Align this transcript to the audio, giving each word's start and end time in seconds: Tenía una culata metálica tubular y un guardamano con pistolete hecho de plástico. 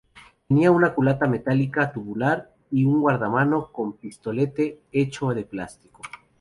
Tenía 0.47 0.71
una 0.71 0.95
culata 0.95 1.27
metálica 1.27 1.93
tubular 1.93 2.51
y 2.71 2.85
un 2.85 3.01
guardamano 3.01 3.71
con 3.71 3.93
pistolete 3.97 4.79
hecho 4.91 5.29
de 5.29 5.43
plástico. 5.45 6.01